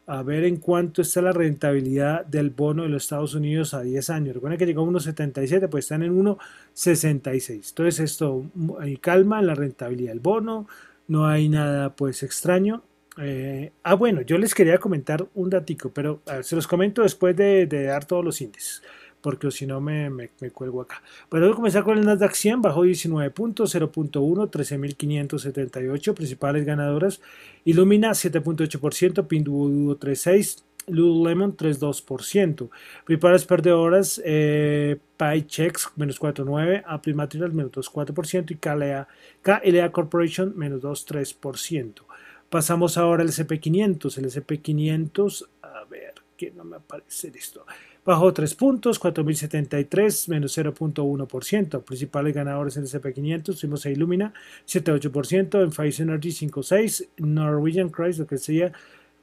A 0.05 0.23
ver 0.23 0.45
en 0.45 0.57
cuánto 0.57 1.01
está 1.01 1.21
la 1.21 1.33
rentabilidad 1.33 2.25
del 2.25 2.49
bono 2.49 2.83
de 2.83 2.89
los 2.89 3.03
Estados 3.03 3.35
Unidos 3.35 3.73
a 3.73 3.81
10 3.81 4.09
años. 4.09 4.35
Recuerden 4.35 4.57
que 4.57 4.65
llegó 4.65 4.83
a 4.83 4.85
1,77, 4.85 5.67
pues 5.69 5.85
están 5.85 6.01
en 6.03 6.17
1,66. 6.17 7.69
Entonces 7.69 7.99
esto, 7.99 8.45
hay 8.79 8.97
calma 8.97 9.39
en 9.39 9.47
la 9.47 9.55
rentabilidad 9.55 10.11
del 10.11 10.21
bono, 10.21 10.67
no 11.09 11.27
hay 11.27 11.49
nada 11.49 11.93
pues 11.95 12.23
extraño. 12.23 12.83
Eh, 13.17 13.71
ah, 13.83 13.95
bueno, 13.95 14.21
yo 14.21 14.37
les 14.37 14.53
quería 14.53 14.77
comentar 14.77 15.27
un 15.33 15.49
datico, 15.49 15.89
pero 15.91 16.21
se 16.41 16.55
los 16.55 16.67
comento 16.67 17.01
después 17.01 17.35
de, 17.35 17.65
dar 17.67 18.05
todos 18.05 18.23
los 18.23 18.39
índices, 18.41 18.83
porque 19.21 19.51
si 19.51 19.65
no 19.65 19.81
me, 19.81 20.09
me, 20.09 20.29
cuelgo 20.51 20.81
acá. 20.81 21.01
Voy 21.29 21.43
a 21.43 21.51
comenzar 21.53 21.83
con 21.83 21.97
el 21.97 22.05
Nasdaq 22.05 22.33
100, 22.33 22.61
bajó 22.61 22.83
19 22.83 23.29
puntos, 23.31 23.75
0.1, 23.75 24.49
13.578, 24.49 26.13
principales 26.13 26.65
ganadoras. 26.65 27.21
Illumina 27.65 28.11
7.8%, 28.11 29.27
Pinduoduo 29.27 29.97
3.6%. 29.99 30.63
Lululemon 30.87 31.55
3.2%. 31.55 32.69
Principales 33.03 33.45
perdedoras, 33.45 34.21
eh, 34.23 34.97
PyChex 35.17 35.91
menos 35.97 36.19
4.9%, 36.19 36.83
Apple 36.85 37.13
menos 37.13 37.71
2.4% 37.71 38.51
y 38.51 38.55
KLA, 38.55 39.07
KLA 39.41 39.91
Corporation 39.91 40.57
menos 40.57 40.81
2.3%. 40.81 42.03
Pasamos 42.49 42.97
ahora 42.97 43.23
al 43.23 43.29
SP500. 43.29 44.17
El 44.17 44.25
SP500, 44.25 45.47
a 45.61 45.83
ver, 45.89 46.13
que 46.37 46.51
no 46.51 46.63
me 46.63 46.77
aparece 46.77 47.31
esto. 47.35 47.65
Bajó 48.07 48.31
3 48.31 48.55
puntos, 48.55 49.01
4.073, 49.01 50.29
menos 50.29 50.57
0.1%. 50.57 51.83
Principales 51.83 52.33
ganadores 52.33 52.77
en 52.77 52.83
el 52.83 52.87
SP500, 52.87 53.59
tuvimos 53.59 53.85
a 53.85 53.89
Illumina, 53.89 54.33
7.8%, 54.65 55.61
en 55.61 55.71
Pfizer 55.71 56.07
Energy 56.07 56.29
5.6%, 56.29 57.09
Norwegian 57.17 57.89
Christ, 57.89 58.19
lo 58.19 58.25
que 58.25 58.37
sería 58.37 58.71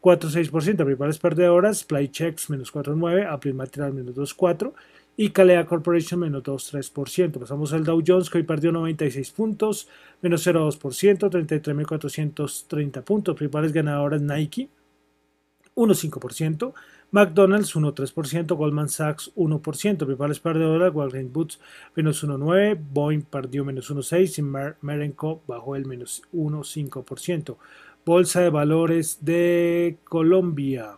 4.6%. 0.02 0.50
Principales 0.84 1.16
perdedoras, 1.16 1.82
Playchecks 1.82 2.50
menos 2.50 2.70
4.9%, 2.74 3.26
Apple 3.32 3.54
Material 3.54 3.94
menos 3.94 4.14
2.4%, 4.16 4.74
y 5.16 5.30
Calea 5.30 5.64
Corporation 5.64 6.20
menos 6.20 6.42
2,3%. 6.42 7.40
Pasamos 7.40 7.72
al 7.72 7.84
Dow 7.84 8.02
Jones 8.06 8.28
que 8.28 8.36
hoy 8.36 8.44
perdió 8.44 8.70
96 8.70 9.30
puntos, 9.30 9.88
menos 10.20 10.46
0,2%, 10.46 11.30
33.430 11.30 13.02
puntos. 13.02 13.34
Principales 13.34 13.72
ganadoras 13.72 14.20
Nike, 14.20 14.68
1,5%, 15.74 16.72
McDonald's 17.10 17.74
1,3%, 17.74 18.56
Goldman 18.56 18.88
Sachs 18.88 19.32
1%, 19.34 19.60
principales 19.98 20.40
perdedoras 20.40 20.94
Walgreens 20.94 21.32
Boots 21.32 21.60
menos 21.94 22.24
1,9%, 22.24 22.78
Boeing 22.92 23.22
perdió 23.22 23.64
menos 23.64 23.90
1,6% 23.90 24.38
y 24.38 24.84
Merenco 24.84 25.42
bajó 25.46 25.76
el 25.76 25.86
menos 25.86 26.22
1,5%. 26.32 27.56
Bolsa 28.04 28.40
de 28.42 28.50
Valores 28.50 29.18
de 29.22 29.96
Colombia. 30.04 30.96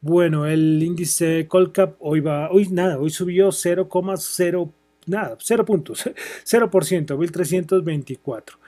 Bueno, 0.00 0.46
el 0.46 0.82
índice 0.82 1.46
Colcap 1.48 1.96
hoy 1.98 2.20
va, 2.20 2.50
hoy 2.50 2.68
nada, 2.68 2.98
hoy 2.98 3.10
subió 3.10 3.48
0,0 3.48 4.72
nada, 5.06 5.36
0 5.38 5.64
puntos, 5.64 6.06
0%, 6.44 7.18
1324. 7.18 8.58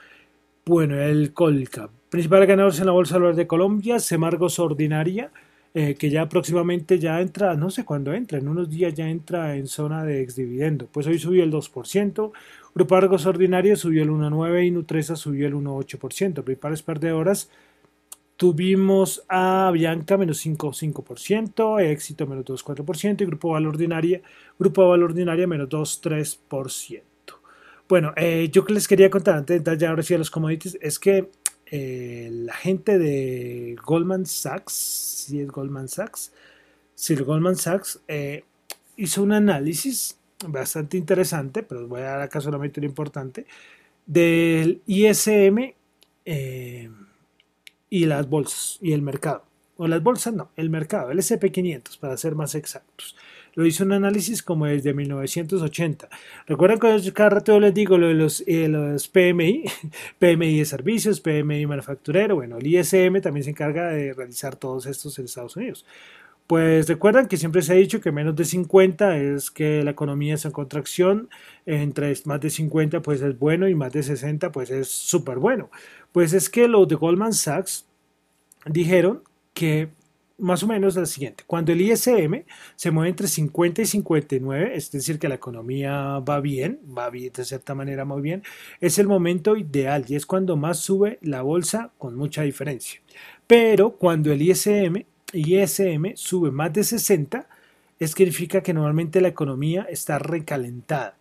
Bueno, 0.65 1.01
el 1.01 1.33
Colcap. 1.33 1.91
Principal 2.13 2.45
ganador 2.45 2.75
en 2.77 2.85
la 2.85 2.91
Bolsa 2.91 3.17
de 3.17 3.33
de 3.33 3.47
Colombia, 3.47 3.99
Semargos 3.99 4.59
Ordinaria, 4.59 5.31
eh, 5.73 5.95
que 5.95 6.11
ya 6.11 6.29
próximamente 6.29 6.99
ya 6.99 7.19
entra, 7.19 7.55
no 7.55 7.71
sé 7.71 7.85
cuándo 7.85 8.13
entra, 8.13 8.37
en 8.37 8.47
unos 8.47 8.69
días 8.69 8.93
ya 8.93 9.09
entra 9.09 9.55
en 9.55 9.65
zona 9.65 10.03
de 10.03 10.21
exdividendo. 10.21 10.85
Pues 10.85 11.07
hoy 11.07 11.17
subió 11.17 11.43
el 11.43 11.51
2%, 11.51 12.31
Grupo 12.75 12.95
Argos 12.95 13.25
Ordinaria 13.25 13.75
subió 13.75 14.03
el 14.03 14.11
1,9% 14.11 14.63
y 14.63 14.69
Nutresa 14.69 15.15
subió 15.15 15.47
el 15.47 15.55
1,8%. 15.55 16.43
Principales 16.43 16.83
perdedoras, 16.83 17.49
Tuvimos 18.37 19.23
a 19.27 19.71
Bianca 19.73 20.15
menos 20.15 20.45
5,5%, 20.45 21.81
Éxito 21.81 22.27
menos 22.27 22.45
2,4% 22.45 23.21
y 23.21 23.25
Grupo 23.25 23.49
Valor 23.49 23.69
Ordinaria, 23.73 24.21
Grupo 24.59 24.87
Valor 24.87 25.09
Ordinaria 25.09 25.47
menos 25.47 25.67
2,3%. 25.67 27.01
Bueno, 27.89 28.13
eh, 28.15 28.49
yo 28.51 28.63
que 28.63 28.73
les 28.73 28.87
quería 28.87 29.09
contar 29.09 29.37
antes 29.37 29.55
de 29.55 29.57
entrar 29.57 29.77
ya 29.79 29.89
ahora 29.89 30.03
sí 30.03 30.13
a 30.13 30.19
los 30.19 30.29
commodities 30.29 30.77
es 30.79 30.99
que 30.99 31.29
eh, 31.65 32.29
la 32.31 32.53
gente 32.53 32.97
de 32.97 33.75
Goldman 33.83 34.25
Sachs, 34.25 34.73
si 34.73 35.41
es 35.41 35.47
Goldman 35.47 35.87
Sachs, 35.87 36.31
si 36.95 37.13
el 37.13 37.23
Goldman 37.23 37.55
Sachs 37.55 37.99
eh, 38.07 38.43
hizo 38.97 39.23
un 39.23 39.31
análisis 39.31 40.17
bastante 40.47 40.97
interesante, 40.97 41.63
pero 41.63 41.87
voy 41.87 42.01
a 42.01 42.05
dar 42.05 42.21
acá 42.21 42.41
solamente 42.41 42.81
lo 42.81 42.87
importante, 42.87 43.45
del 44.05 44.81
ISM 44.85 45.73
y 47.89 48.05
las 48.05 48.29
bolsas 48.29 48.77
y 48.81 48.91
el 48.91 49.01
mercado. 49.01 49.43
O 49.77 49.87
las 49.87 50.03
bolsas 50.03 50.33
no, 50.33 50.49
el 50.55 50.69
mercado, 50.69 51.11
el 51.11 51.19
SP500 51.19 51.99
para 51.99 52.15
ser 52.17 52.35
más 52.35 52.53
exactos. 52.55 53.15
Lo 53.55 53.65
hizo 53.65 53.83
un 53.83 53.91
análisis 53.91 54.41
como 54.41 54.65
desde 54.65 54.93
1980. 54.93 56.09
Recuerdan 56.47 56.79
que 56.79 57.13
cada 57.13 57.29
rato 57.29 57.59
les 57.59 57.73
digo 57.73 57.97
lo 57.97 58.07
de 58.07 58.13
los, 58.15 58.43
eh, 58.47 58.67
PMI, 59.11 59.65
PMI 60.19 60.59
de 60.59 60.65
servicios, 60.65 61.21
PMI 61.21 61.67
manufacturero. 61.67 62.35
Bueno, 62.35 62.57
el 62.57 62.65
ISM 62.65 63.21
también 63.21 63.43
se 63.43 63.51
encarga 63.51 63.89
de 63.89 64.13
realizar 64.13 64.55
todos 64.55 64.87
estos 64.87 65.17
en 65.19 65.25
Estados 65.25 65.55
Unidos. 65.55 65.85
Pues 66.47 66.87
recuerdan 66.87 67.27
que 67.27 67.37
siempre 67.37 67.61
se 67.61 67.73
ha 67.73 67.75
dicho 67.75 68.01
que 68.01 68.11
menos 68.11 68.35
de 68.35 68.43
50 68.43 69.17
es 69.17 69.49
que 69.49 69.83
la 69.83 69.91
economía 69.91 70.35
es 70.35 70.45
en 70.45 70.51
contracción, 70.51 71.29
entre 71.65 72.13
más 72.25 72.41
de 72.41 72.49
50 72.49 73.01
pues 73.01 73.21
es 73.21 73.39
bueno 73.39 73.67
y 73.69 73.75
más 73.75 73.93
de 73.93 74.03
60 74.03 74.51
pues 74.51 74.69
es 74.69 74.89
súper 74.89 75.37
bueno. 75.37 75.69
Pues 76.11 76.33
es 76.33 76.49
que 76.49 76.67
los 76.67 76.87
de 76.87 76.95
Goldman 76.95 77.33
Sachs 77.33 77.85
dijeron 78.65 79.23
que 79.53 79.89
más 80.37 80.63
o 80.63 80.67
menos 80.67 80.95
la 80.95 81.05
siguiente, 81.05 81.43
cuando 81.45 81.71
el 81.71 81.81
ISM 81.81 82.43
se 82.75 82.91
mueve 82.91 83.09
entre 83.09 83.27
50 83.27 83.83
y 83.83 83.85
59, 83.85 84.75
es 84.75 84.91
decir, 84.91 85.19
que 85.19 85.29
la 85.29 85.35
economía 85.35 86.19
va 86.19 86.39
bien, 86.41 86.79
va 86.85 87.09
bien 87.09 87.31
de 87.33 87.45
cierta 87.45 87.75
manera 87.75 88.03
muy 88.03 88.21
bien, 88.21 88.43
es 88.81 88.97
el 88.99 89.07
momento 89.07 89.55
ideal 89.55 90.05
y 90.07 90.15
es 90.15 90.25
cuando 90.25 90.57
más 90.57 90.79
sube 90.79 91.19
la 91.21 91.43
bolsa 91.43 91.91
con 91.97 92.15
mucha 92.15 92.41
diferencia. 92.41 92.99
Pero 93.47 93.91
cuando 93.91 94.31
el 94.31 94.41
ISM, 94.41 95.05
ISM 95.33 96.15
sube 96.15 96.51
más 96.51 96.73
de 96.73 96.83
60, 96.83 97.47
es 97.99 98.11
significa 98.11 98.61
que 98.61 98.73
normalmente 98.73 99.21
la 99.21 99.29
economía 99.29 99.87
está 99.89 100.19
recalentada. 100.19 101.17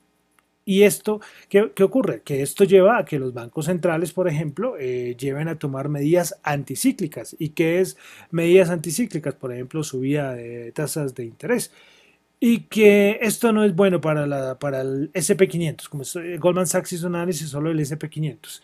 ¿Y 0.64 0.82
esto 0.84 1.20
qué, 1.48 1.70
ocurre? 1.82 2.22
Que 2.22 2.42
esto 2.42 2.64
lleva 2.64 2.98
a 2.98 3.04
que 3.04 3.18
los 3.18 3.34
bancos 3.34 3.66
centrales, 3.66 4.12
por 4.12 4.28
ejemplo, 4.28 4.76
eh, 4.78 5.16
lleven 5.18 5.48
a 5.48 5.58
tomar 5.58 5.88
medidas 5.88 6.38
anticíclicas. 6.44 7.34
¿Y 7.38 7.50
qué 7.50 7.80
es 7.80 7.96
medidas 8.30 8.70
anticíclicas? 8.70 9.34
Por 9.34 9.52
ejemplo, 9.52 9.82
subida 9.82 10.34
de 10.34 10.72
tasas 10.72 11.14
de 11.14 11.24
interés. 11.24 11.72
Y 12.38 12.60
que 12.62 13.18
esto 13.22 13.52
no 13.52 13.64
es 13.64 13.74
bueno 13.74 14.00
para, 14.00 14.26
la, 14.26 14.58
para 14.58 14.80
el 14.82 15.12
SP500, 15.12 15.88
como 15.88 16.04
Goldman 16.40 16.66
Sachs 16.66 16.92
hizo 16.92 17.06
un 17.06 17.14
análisis 17.16 17.48
solo 17.48 17.68
del 17.68 17.80
SP500. 17.80 18.62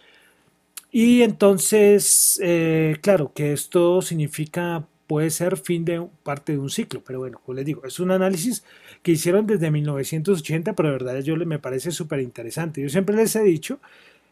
Y 0.90 1.22
entonces, 1.22 2.40
eh, 2.42 2.96
claro, 3.02 3.32
que 3.34 3.52
esto 3.52 4.02
significa 4.02 4.86
puede 5.08 5.30
ser 5.30 5.56
fin 5.56 5.84
de 5.84 6.06
parte 6.22 6.52
de 6.52 6.58
un 6.58 6.70
ciclo, 6.70 7.02
pero 7.04 7.18
bueno, 7.18 7.40
como 7.44 7.56
les 7.56 7.64
digo, 7.64 7.84
es 7.84 7.98
un 7.98 8.12
análisis 8.12 8.62
que 9.02 9.12
hicieron 9.12 9.46
desde 9.46 9.70
1980, 9.70 10.74
pero 10.74 10.90
de 10.90 10.92
verdad 10.92 11.20
yo 11.20 11.34
me 11.36 11.58
parece 11.58 11.90
súper 11.90 12.20
interesante. 12.20 12.82
Yo 12.82 12.90
siempre 12.90 13.16
les 13.16 13.34
he 13.34 13.42
dicho 13.42 13.80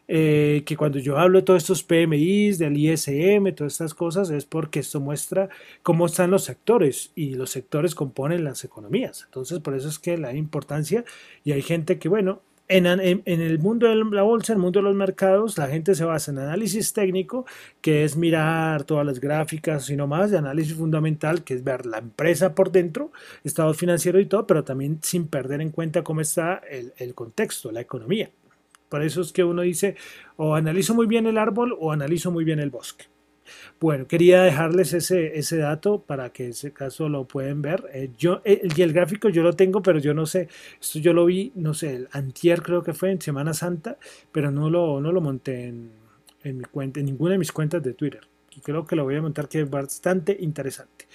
eh, 0.07 0.61
que 0.67 0.77
cuando 0.77 0.99
yo 0.99 1.17
hablo 1.17 1.39
de 1.39 1.45
todos 1.45 1.63
estos 1.63 1.83
PMIs, 1.83 2.59
del 2.59 2.77
ISM, 2.77 3.53
todas 3.55 3.73
estas 3.73 3.95
cosas, 3.95 4.29
es 4.29 4.45
porque 4.45 4.79
esto 4.79 4.99
muestra 5.01 5.49
cómo 5.81 6.05
están 6.05 6.29
los 6.29 6.43
sectores 6.43 7.11
y 7.15 7.33
los 7.33 7.49
sectores 7.49 7.95
componen 7.95 8.43
las 8.43 8.63
economías. 8.63 9.23
Entonces, 9.25 9.59
por 9.59 9.75
eso 9.75 9.89
es 9.89 9.97
que 9.97 10.15
la 10.17 10.35
importancia 10.35 11.03
y 11.43 11.53
hay 11.53 11.63
gente 11.63 11.97
que, 11.97 12.07
bueno, 12.07 12.41
en, 12.67 12.85
el 13.25 13.59
mundo 13.59 13.87
de 13.87 13.95
la 13.95 14.23
bolsa, 14.23 14.53
en 14.53 14.57
el 14.57 14.61
mundo 14.61 14.79
de 14.79 14.83
los 14.83 14.95
mercados, 14.95 15.57
la 15.57 15.67
gente 15.67 15.95
se 15.95 16.03
basa 16.03 16.31
en 16.31 16.39
análisis 16.39 16.93
técnico, 16.93 17.45
que 17.81 18.03
es 18.03 18.17
mirar 18.17 18.83
todas 18.83 19.05
las 19.05 19.19
gráficas 19.19 19.89
y 19.89 19.95
no 19.95 20.07
más, 20.07 20.31
de 20.31 20.37
análisis 20.37 20.75
fundamental, 20.75 21.43
que 21.43 21.53
es 21.53 21.63
ver 21.63 21.85
la 21.85 21.99
empresa 21.99 22.53
por 22.53 22.71
dentro, 22.71 23.11
estado 23.43 23.73
financiero 23.73 24.19
y 24.19 24.25
todo, 24.25 24.45
pero 24.45 24.63
también 24.63 24.99
sin 25.01 25.27
perder 25.27 25.61
en 25.61 25.71
cuenta 25.71 26.03
cómo 26.03 26.21
está 26.21 26.61
el, 26.69 26.93
el 26.97 27.13
contexto, 27.13 27.71
la 27.71 27.81
economía. 27.81 28.29
Por 28.89 29.01
eso 29.03 29.21
es 29.21 29.33
que 29.33 29.43
uno 29.43 29.61
dice, 29.61 29.95
o 30.37 30.55
analizo 30.55 30.93
muy 30.93 31.07
bien 31.07 31.27
el 31.27 31.37
árbol 31.37 31.75
o 31.79 31.91
analizo 31.91 32.31
muy 32.31 32.43
bien 32.43 32.59
el 32.59 32.69
bosque. 32.69 33.05
Bueno, 33.79 34.07
quería 34.07 34.43
dejarles 34.43 34.93
ese, 34.93 35.37
ese 35.37 35.57
dato 35.57 36.01
para 36.01 36.31
que 36.31 36.49
ese 36.49 36.71
caso 36.71 37.09
lo 37.09 37.25
pueden 37.25 37.61
ver. 37.61 37.83
Eh, 37.93 38.09
yo, 38.17 38.41
eh, 38.45 38.61
y 38.75 38.81
el 38.81 38.93
gráfico 38.93 39.29
yo 39.29 39.43
lo 39.43 39.53
tengo, 39.53 39.81
pero 39.81 39.99
yo 39.99 40.13
no 40.13 40.25
sé, 40.25 40.49
esto 40.79 40.99
yo 40.99 41.13
lo 41.13 41.25
vi, 41.25 41.51
no 41.55 41.73
sé, 41.73 41.95
el 41.95 42.07
antier 42.11 42.61
creo 42.61 42.83
que 42.83 42.93
fue 42.93 43.11
en 43.11 43.21
Semana 43.21 43.53
Santa, 43.53 43.97
pero 44.31 44.51
no 44.51 44.69
lo, 44.69 45.01
no 45.01 45.11
lo 45.11 45.21
monté 45.21 45.67
en, 45.67 45.91
en 46.43 46.57
mi 46.57 46.63
cuenta, 46.65 46.99
en 46.99 47.05
ninguna 47.07 47.33
de 47.33 47.37
mis 47.39 47.51
cuentas 47.51 47.83
de 47.83 47.93
Twitter. 47.93 48.21
Y 48.55 48.61
creo 48.61 48.85
que 48.85 48.95
lo 48.95 49.03
voy 49.03 49.15
a 49.15 49.21
montar 49.21 49.47
que 49.47 49.61
es 49.61 49.69
bastante 49.69 50.35
interesante. 50.39 51.05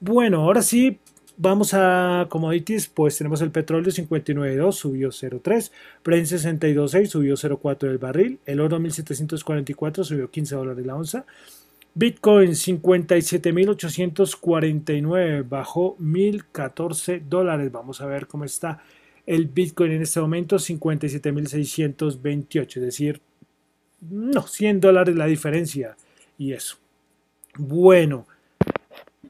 Bueno, 0.00 0.42
ahora 0.42 0.62
sí, 0.62 0.98
vamos 1.36 1.72
a 1.72 2.26
commodities, 2.28 2.88
pues 2.88 3.16
tenemos 3.16 3.40
el 3.40 3.50
petróleo 3.50 3.90
59.2, 3.90 4.72
subió 4.72 5.08
0.3, 5.08 5.70
Brent 6.04 6.26
62.6, 6.26 7.06
subió 7.06 7.34
0.4 7.34 7.88
el 7.88 7.96
barril, 7.96 8.38
el 8.44 8.60
oro 8.60 8.78
1744, 8.78 10.04
subió 10.04 10.30
15 10.30 10.54
dólares 10.54 10.84
la 10.84 10.94
onza, 10.94 11.24
Bitcoin 11.94 12.50
57.849, 12.50 15.48
bajó 15.48 15.96
1.014 15.98 17.22
dólares. 17.22 17.72
Vamos 17.72 18.00
a 18.00 18.06
ver 18.06 18.26
cómo 18.26 18.44
está 18.44 18.82
el 19.26 19.46
Bitcoin 19.46 19.92
en 19.92 20.02
este 20.02 20.20
momento, 20.20 20.56
57.628, 20.56 22.76
es 22.76 22.82
decir, 22.82 23.20
no, 24.00 24.42
100 24.42 24.80
dólares 24.80 25.14
la 25.14 25.26
diferencia 25.26 25.96
y 26.38 26.52
eso. 26.52 26.78
Bueno, 27.56 28.26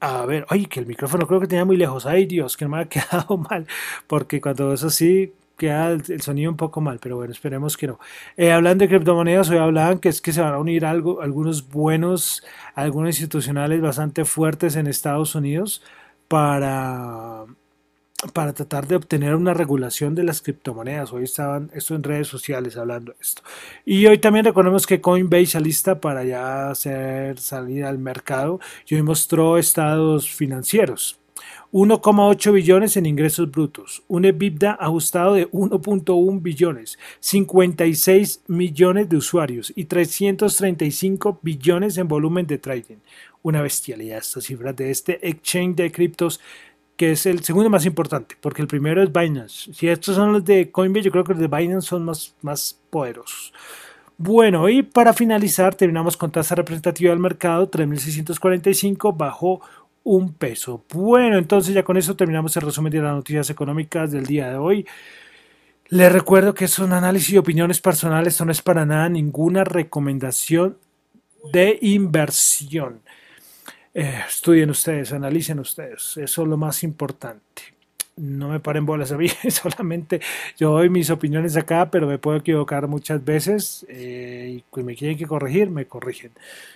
a 0.00 0.24
ver, 0.26 0.46
ay, 0.48 0.66
que 0.66 0.80
el 0.80 0.86
micrófono 0.86 1.26
creo 1.26 1.40
que 1.40 1.46
tenía 1.46 1.64
muy 1.64 1.76
lejos. 1.76 2.06
Ay, 2.06 2.26
Dios, 2.26 2.56
que 2.56 2.64
no 2.64 2.70
me 2.70 2.80
ha 2.80 2.84
quedado 2.88 3.36
mal, 3.36 3.66
porque 4.06 4.40
cuando 4.40 4.72
es 4.72 4.84
así, 4.84 5.32
queda 5.60 5.90
el, 5.90 6.22
sonido 6.22 6.50
un 6.50 6.56
poco 6.56 6.80
mal, 6.80 6.98
pero 7.02 7.16
bueno, 7.16 7.32
esperemos 7.32 7.76
que 7.76 7.86
no. 7.86 8.00
Eh, 8.38 8.50
hablando 8.50 8.82
de 8.82 8.88
criptomonedas, 8.88 9.50
hoy 9.50 9.58
hablaban 9.58 9.98
que 9.98 10.08
es 10.08 10.22
que 10.22 10.32
se 10.32 10.40
van 10.40 10.54
a 10.54 10.58
unir 10.58 10.86
algo, 10.86 11.20
algunos 11.20 11.68
buenos, 11.68 12.42
algunos 12.74 13.10
institucionales 13.10 13.82
bastante 13.82 14.24
fuertes 14.24 14.76
en 14.76 14.86
Estados 14.86 15.34
Unidos 15.34 15.82
para, 16.28 17.44
para 18.32 18.54
tratar 18.54 18.86
de 18.86 18.96
obtener 18.96 19.34
una 19.34 19.52
regulación 19.52 20.14
de 20.14 20.24
las 20.24 20.40
criptomonedas. 20.40 21.12
Hoy 21.12 21.24
estaban 21.24 21.70
esto 21.74 21.94
en 21.94 22.04
redes 22.04 22.28
sociales 22.28 22.78
hablando 22.78 23.12
de 23.12 23.18
esto. 23.20 23.42
Y 23.84 24.06
hoy 24.06 24.16
también 24.16 24.46
recordemos 24.46 24.86
que 24.86 25.02
Coinbase 25.02 25.58
alista 25.58 26.00
para 26.00 26.24
ya 26.24 26.70
hacer 26.70 27.38
salir 27.38 27.84
al 27.84 27.98
mercado 27.98 28.60
y 28.88 28.94
hoy 28.94 29.02
mostró 29.02 29.58
estados 29.58 30.30
financieros. 30.30 31.19
1,8 31.72 32.52
billones 32.52 32.96
en 32.96 33.06
ingresos 33.06 33.50
brutos, 33.50 34.02
un 34.08 34.24
EBITDA 34.24 34.72
ajustado 34.80 35.34
de 35.34 35.50
1.1 35.50 36.42
billones, 36.42 36.98
56 37.20 38.42
millones 38.48 39.08
de 39.08 39.16
usuarios 39.16 39.72
y 39.76 39.84
335 39.84 41.38
billones 41.42 41.98
en 41.98 42.08
volumen 42.08 42.46
de 42.46 42.58
trading. 42.58 42.96
Una 43.42 43.62
bestialidad 43.62 44.18
estas 44.18 44.44
cifras 44.44 44.76
de 44.76 44.90
este 44.90 45.28
exchange 45.28 45.76
de 45.76 45.92
criptos 45.92 46.40
que 46.96 47.12
es 47.12 47.24
el 47.24 47.42
segundo 47.42 47.70
más 47.70 47.86
importante, 47.86 48.36
porque 48.42 48.60
el 48.60 48.68
primero 48.68 49.02
es 49.02 49.10
Binance. 49.10 49.72
Si 49.72 49.88
estos 49.88 50.16
son 50.16 50.34
los 50.34 50.44
de 50.44 50.70
Coinbase, 50.70 51.04
yo 51.04 51.10
creo 51.10 51.24
que 51.24 51.32
los 51.32 51.40
de 51.40 51.48
Binance 51.48 51.88
son 51.88 52.04
más, 52.04 52.34
más 52.42 52.78
poderosos. 52.90 53.54
Bueno, 54.18 54.68
y 54.68 54.82
para 54.82 55.14
finalizar, 55.14 55.74
terminamos 55.74 56.18
con 56.18 56.30
tasa 56.30 56.54
representativa 56.54 57.08
del 57.08 57.18
mercado, 57.18 57.70
3.645, 57.70 59.16
bajo 59.16 59.62
un 60.04 60.34
peso. 60.34 60.84
Bueno, 60.92 61.38
entonces 61.38 61.74
ya 61.74 61.82
con 61.82 61.96
eso 61.96 62.16
terminamos 62.16 62.56
el 62.56 62.62
resumen 62.62 62.92
de 62.92 63.00
las 63.00 63.14
noticias 63.14 63.50
económicas 63.50 64.12
del 64.12 64.26
día 64.26 64.50
de 64.50 64.56
hoy. 64.56 64.86
Les 65.88 66.12
recuerdo 66.12 66.54
que 66.54 66.66
es 66.66 66.78
un 66.78 66.92
análisis 66.92 67.30
y 67.30 67.38
opiniones 67.38 67.80
personales, 67.80 68.40
no 68.40 68.52
es 68.52 68.62
para 68.62 68.86
nada 68.86 69.08
ninguna 69.08 69.64
recomendación 69.64 70.78
de 71.52 71.78
inversión. 71.82 73.02
Eh, 73.92 74.20
estudien 74.28 74.70
ustedes, 74.70 75.12
analicen 75.12 75.58
ustedes, 75.58 76.16
eso 76.16 76.42
es 76.42 76.48
lo 76.48 76.56
más 76.56 76.84
importante 76.84 77.79
no 78.16 78.48
me 78.48 78.60
paren 78.60 78.86
bolas 78.86 79.12
a 79.12 79.16
mí, 79.16 79.28
solamente 79.48 80.20
yo 80.56 80.72
doy 80.72 80.88
mis 80.88 81.10
opiniones 81.10 81.56
acá, 81.56 81.90
pero 81.90 82.06
me 82.06 82.18
puedo 82.18 82.38
equivocar 82.38 82.86
muchas 82.86 83.24
veces 83.24 83.86
eh, 83.88 84.56
y 84.58 84.64
pues 84.70 84.84
me 84.84 84.94
quieren 84.94 85.16
que 85.16 85.26
corregir, 85.26 85.70
me 85.70 85.86
corrigen. 85.86 86.32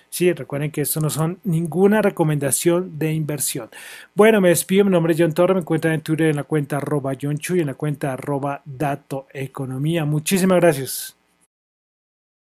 Sí, 0.09 0.31
recuerden 0.31 0.71
que 0.71 0.81
esto 0.81 1.01
no 1.01 1.09
son 1.09 1.39
ninguna 1.43 2.01
recomendación 2.01 2.97
de 2.97 3.13
inversión. 3.13 3.69
Bueno, 4.13 4.39
me 4.39 4.49
despido, 4.49 4.85
mi 4.85 4.91
nombre 4.91 5.13
es 5.13 5.19
John 5.19 5.33
Torre, 5.33 5.53
me 5.53 5.59
encuentran 5.59 5.93
en 5.93 6.01
Twitter 6.01 6.27
en 6.27 6.37
la 6.37 6.43
cuenta 6.43 6.77
arroba 6.77 7.13
John 7.21 7.37
Chu 7.37 7.55
y 7.55 7.59
en 7.59 7.67
la 7.67 7.73
cuenta 7.73 8.13
arroba 8.13 8.61
Dato 8.65 9.27
Economía. 9.33 10.05
Muchísimas 10.05 10.59
gracias. 10.61 11.24